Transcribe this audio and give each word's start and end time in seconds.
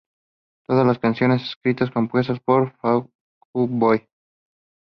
Todas 0.65 0.87
las 0.87 0.97
canciones 0.97 1.43
escritas 1.43 1.89
y 1.89 1.91
compuestas 1.91 2.39
por 2.39 2.75
Fall 2.77 3.07
Out 3.53 3.69
Boy. 3.71 4.09